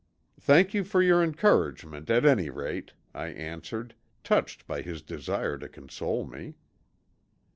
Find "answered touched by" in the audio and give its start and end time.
3.27-4.81